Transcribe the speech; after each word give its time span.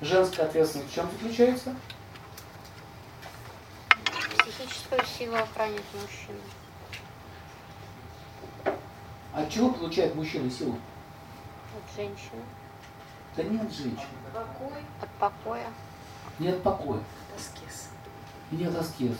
Женская 0.00 0.42
ответственность 0.42 0.90
в 0.90 0.94
чем 0.94 1.10
заключается? 1.10 1.74
Психическую 4.38 5.00
силу 5.06 5.36
охранять 5.36 5.82
мужчину. 5.94 6.40
От 9.32 9.50
чего 9.50 9.70
получает 9.70 10.14
мужчина 10.14 10.50
силу? 10.50 10.78
От 11.76 11.96
женщины. 11.96 12.42
Да 13.36 13.42
нет 13.42 13.72
женщины. 13.72 14.06
Покой. 14.32 14.82
От 15.00 15.08
покоя. 15.18 15.72
Нет 16.38 16.62
покоя. 16.62 17.00
Аскез. 17.34 17.88
Нет 18.50 18.74
аскеза. 18.76 19.14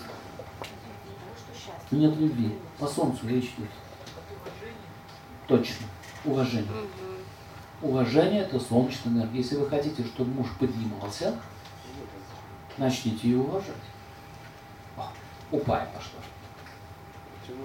Потому 0.58 1.36
что 1.36 1.54
счастье. 1.54 1.98
Нет 1.98 2.16
любви. 2.16 2.58
По 2.78 2.86
солнцу 2.86 3.26
речь 3.26 3.54
идет. 3.56 3.70
Точно. 5.46 5.86
Уважение. 6.24 6.70
Угу. 6.70 7.15
Уважение– 7.82 8.42
это 8.42 8.58
солнечная 8.58 9.12
энергия. 9.12 9.38
Если 9.38 9.56
вы 9.56 9.68
хотите, 9.68 10.02
чтобы 10.04 10.32
муж 10.32 10.46
поднимался, 10.58 11.34
начните 12.78 13.30
его 13.30 13.44
уважать. 13.44 13.74
Упая 15.52 15.86
пошла. 15.86 16.20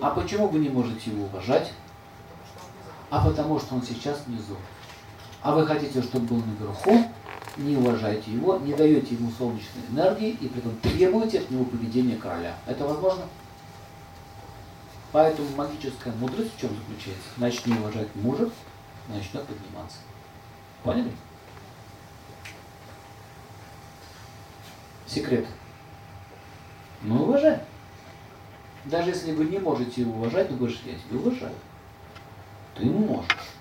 А 0.02 0.12
почему 0.12 0.48
вы 0.48 0.60
не 0.60 0.70
можете 0.70 1.12
его 1.12 1.26
уважать? 1.26 1.72
А 3.10 3.26
потому 3.26 3.60
что 3.60 3.76
он 3.76 3.82
сейчас 3.82 4.24
внизу. 4.28 4.56
А 5.42 5.56
вы 5.56 5.66
хотите, 5.66 6.02
чтобы 6.02 6.28
был 6.28 6.44
наверху, 6.46 7.06
не 7.58 7.76
уважаете 7.76 8.32
его, 8.32 8.58
не 8.58 8.74
даете 8.74 9.16
ему 9.16 9.32
солнечной 9.32 9.84
энергии 9.90 10.30
и 10.30 10.48
при 10.48 10.60
этом 10.60 10.76
требуете 10.78 11.40
от 11.40 11.50
него 11.50 11.66
поведения 11.66 12.16
короля. 12.16 12.56
Это 12.68 12.86
возможно? 12.86 13.24
Поэтому 15.12 15.48
магическая 15.56 16.14
мудрость 16.14 16.56
в 16.56 16.60
чем 16.62 16.70
заключается? 16.70 17.28
Начни 17.38 17.74
уважать 17.74 18.16
мужа, 18.16 18.50
начнет 19.12 19.46
подниматься. 19.46 19.98
Поняли? 20.84 21.12
Секрет. 25.06 25.46
Ну, 27.02 27.24
уважай. 27.24 27.62
Даже 28.86 29.10
если 29.10 29.34
вы 29.34 29.46
не 29.46 29.60
можете 29.60 30.02
его 30.02 30.14
уважать, 30.14 30.50
но 30.50 30.58
говоришь, 30.58 30.82
я 30.86 30.94
тебя 30.94 31.20
уважаю. 31.20 31.56
Ты 32.76 32.86
можешь. 32.86 33.52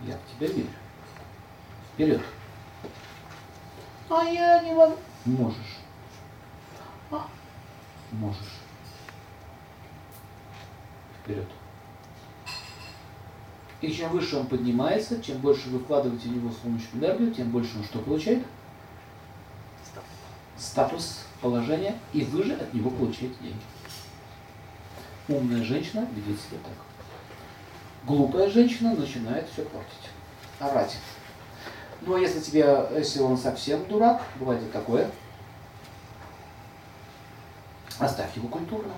Я 0.00 0.16
в 0.16 0.36
тебя 0.36 0.52
верю. 0.52 0.68
Вперед. 1.94 2.22
А 4.10 4.24
я 4.24 4.62
не 4.62 4.74
могу. 4.74 4.96
Можешь. 5.24 5.78
А, 7.10 7.26
можешь. 8.12 8.60
Вперед. 11.22 11.46
И 13.80 13.92
чем 13.92 14.10
выше 14.10 14.36
он 14.36 14.46
поднимается, 14.46 15.22
чем 15.22 15.38
больше 15.38 15.68
вы 15.68 15.78
вкладываете 15.78 16.28
в 16.28 16.36
него 16.36 16.50
солнечную 16.62 17.04
энергию, 17.04 17.32
тем 17.32 17.50
больше 17.50 17.78
он 17.78 17.84
что 17.84 18.00
получает? 18.00 18.44
Статус, 20.56 21.20
положение, 21.40 21.96
и 22.12 22.22
вы 22.24 22.42
же 22.42 22.54
от 22.54 22.74
него 22.74 22.90
получаете 22.90 23.36
деньги. 23.40 23.62
Умная 25.28 25.62
женщина 25.62 26.08
ведет 26.14 26.40
себя 26.40 26.58
так. 26.64 26.72
Глупая 28.04 28.50
женщина 28.50 28.94
начинает 28.94 29.48
все 29.48 29.62
портить. 29.62 30.10
Орать. 30.58 30.96
Ну 32.00 32.14
а 32.14 32.18
если 32.18 32.40
тебе, 32.40 32.88
если 32.96 33.20
он 33.20 33.36
совсем 33.36 33.86
дурак, 33.86 34.22
бывает 34.40 34.62
и 34.62 34.70
такое, 34.70 35.10
оставь 37.98 38.34
его 38.36 38.48
культурно. 38.48 38.92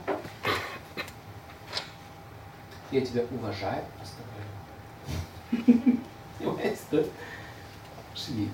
Я 2.91 3.01
тебя 3.01 3.25
уважаю, 3.31 3.84
оставляю. 4.03 4.30
Понимаете, 6.39 6.80
да? 6.91 7.05
Шли. 8.14 8.50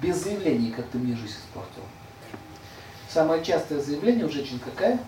Без 0.00 0.22
заявлений, 0.22 0.70
как 0.70 0.86
ты 0.88 0.98
мне 0.98 1.16
жизнь 1.16 1.36
испортил. 1.38 1.82
Самое 3.08 3.42
частое 3.44 3.80
заявление 3.80 4.26
у 4.26 4.30
женщин 4.30 4.58
какая? 4.58 5.00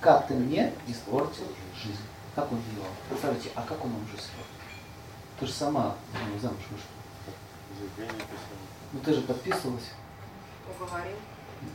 Как 0.00 0.28
ты 0.28 0.34
мне 0.34 0.72
испортил 0.86 1.44
жизнь. 1.74 1.96
Как 2.34 2.50
он 2.52 2.58
ее? 2.58 2.84
Представляете, 3.08 3.50
а 3.56 3.62
как 3.62 3.84
он 3.84 3.90
вам 3.90 4.06
жизнь 4.06 4.22
испортил? 4.22 4.58
Ты 5.40 5.46
же 5.46 5.52
сама 5.52 5.96
него 6.28 6.38
замуж 6.40 6.62
вышла. 6.70 6.86
Заявление 7.96 8.26
писал. 8.26 8.58
Ну 8.92 9.00
ты 9.00 9.14
же 9.14 9.20
подписывалась. 9.22 9.90
Уговорил. 10.68 11.16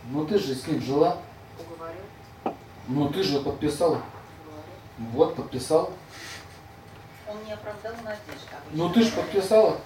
Ну 0.10 0.26
ты 0.26 0.40
же 0.40 0.56
с 0.56 0.68
ним 0.68 0.82
жила. 0.82 1.18
Уговорил. 1.60 2.56
Ну 2.88 3.10
ты 3.10 3.24
же 3.24 3.40
подписала. 3.40 4.02
Уговорил. 4.02 5.14
Вот, 5.14 5.36
подписала. 5.36 5.92
Он 7.34 7.44
не 7.46 7.54
оправдал 7.54 7.94
надежд. 8.04 8.48
Ну 8.72 8.90
ты 8.90 9.02
же 9.02 9.12
подписала. 9.12 9.78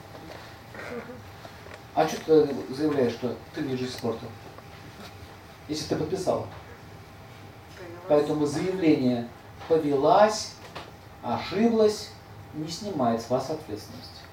А 1.95 2.07
что 2.07 2.45
ты 2.45 2.73
заявляешь, 2.73 3.13
что 3.13 3.35
ты 3.53 3.61
мне 3.61 3.77
жизнь 3.77 3.91
испортил? 3.91 4.27
Если 5.67 5.87
ты 5.87 5.95
подписала. 5.95 6.45
Поэтому 8.09 8.45
заявление 8.45 9.27
повелась, 9.67 10.53
ошиблась, 11.23 12.09
не 12.53 12.67
снимает 12.67 13.21
с 13.21 13.29
вас 13.29 13.49
ответственность. 13.49 14.16